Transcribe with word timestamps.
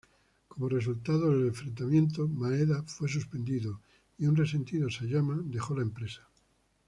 Como 0.47 0.67
resultado 0.67 1.29
del 1.29 1.49
enfrentamiento, 1.49 2.27
Maeda 2.27 2.81
fue 2.87 3.07
suspendido, 3.07 3.81
y 4.17 4.25
un 4.25 4.35
resentido 4.35 4.89
Sayama 4.89 5.39
dejó 5.43 5.75
la 5.75 5.83
empresa. 5.83 6.27